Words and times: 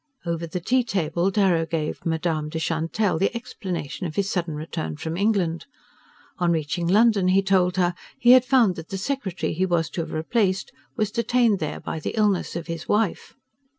Over 0.25 0.47
the 0.47 0.59
tea 0.59 0.83
table 0.83 1.29
Darrow 1.29 1.67
gave 1.67 2.07
Madame 2.07 2.49
de 2.49 2.57
Chantelle 2.57 3.19
the 3.19 3.35
explanation 3.35 4.07
of 4.07 4.15
his 4.15 4.31
sudden 4.31 4.55
return 4.55 4.97
from 4.97 5.15
England. 5.15 5.67
On 6.39 6.51
reaching 6.51 6.87
London, 6.87 7.27
he 7.27 7.43
told 7.43 7.77
her, 7.77 7.93
he 8.17 8.31
had 8.31 8.43
found 8.43 8.77
that 8.77 8.89
the 8.89 8.97
secretary 8.97 9.53
he 9.53 9.63
was 9.67 9.91
to 9.91 10.01
have 10.01 10.11
replaced 10.11 10.71
was 10.95 11.11
detained 11.11 11.59
there 11.59 11.79
by 11.79 11.99
the 11.99 12.17
illness 12.17 12.55
of 12.55 12.65
his 12.65 12.87
wife. 12.89 13.35